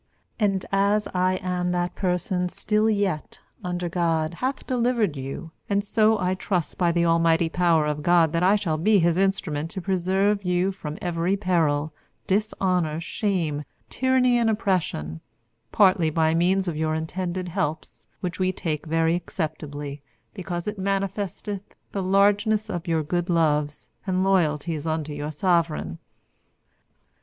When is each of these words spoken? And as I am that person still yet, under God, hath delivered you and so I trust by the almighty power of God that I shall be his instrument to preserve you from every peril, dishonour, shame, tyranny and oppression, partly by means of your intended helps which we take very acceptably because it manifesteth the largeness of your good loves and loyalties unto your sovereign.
And 0.39 0.65
as 0.71 1.07
I 1.13 1.35
am 1.43 1.69
that 1.73 1.93
person 1.93 2.49
still 2.49 2.89
yet, 2.89 3.39
under 3.63 3.87
God, 3.87 4.33
hath 4.33 4.65
delivered 4.65 5.15
you 5.15 5.51
and 5.69 5.83
so 5.83 6.17
I 6.17 6.33
trust 6.33 6.79
by 6.79 6.91
the 6.91 7.05
almighty 7.05 7.49
power 7.49 7.85
of 7.85 8.01
God 8.01 8.33
that 8.33 8.41
I 8.41 8.55
shall 8.55 8.79
be 8.79 8.97
his 8.97 9.15
instrument 9.15 9.69
to 9.69 9.79
preserve 9.81 10.43
you 10.43 10.71
from 10.71 10.97
every 11.03 11.37
peril, 11.37 11.93
dishonour, 12.25 12.99
shame, 12.99 13.63
tyranny 13.91 14.39
and 14.39 14.49
oppression, 14.49 15.21
partly 15.71 16.09
by 16.09 16.33
means 16.33 16.67
of 16.67 16.75
your 16.75 16.95
intended 16.95 17.49
helps 17.49 18.07
which 18.21 18.39
we 18.39 18.51
take 18.51 18.87
very 18.87 19.13
acceptably 19.13 20.01
because 20.33 20.67
it 20.67 20.79
manifesteth 20.79 21.75
the 21.91 22.01
largeness 22.01 22.71
of 22.71 22.87
your 22.87 23.03
good 23.03 23.29
loves 23.29 23.91
and 24.07 24.23
loyalties 24.23 24.87
unto 24.87 25.13
your 25.13 25.31
sovereign. 25.31 25.99